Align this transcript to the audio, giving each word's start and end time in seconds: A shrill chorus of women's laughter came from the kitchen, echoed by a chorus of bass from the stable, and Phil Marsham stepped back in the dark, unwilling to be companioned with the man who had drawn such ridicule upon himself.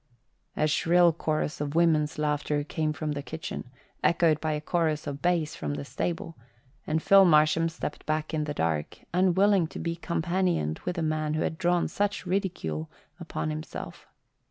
A 0.57 0.65
shrill 0.65 1.13
chorus 1.13 1.61
of 1.61 1.75
women's 1.75 2.17
laughter 2.17 2.63
came 2.63 2.91
from 2.91 3.11
the 3.11 3.21
kitchen, 3.21 3.69
echoed 4.03 4.41
by 4.41 4.53
a 4.53 4.59
chorus 4.59 5.05
of 5.05 5.21
bass 5.21 5.53
from 5.55 5.75
the 5.75 5.85
stable, 5.85 6.35
and 6.87 7.03
Phil 7.03 7.23
Marsham 7.23 7.69
stepped 7.69 8.07
back 8.07 8.33
in 8.33 8.45
the 8.45 8.53
dark, 8.55 9.01
unwilling 9.13 9.67
to 9.67 9.77
be 9.77 9.95
companioned 9.95 10.79
with 10.85 10.95
the 10.95 11.03
man 11.03 11.35
who 11.35 11.43
had 11.43 11.59
drawn 11.59 11.87
such 11.87 12.25
ridicule 12.25 12.89
upon 13.19 13.51
himself. 13.51 14.07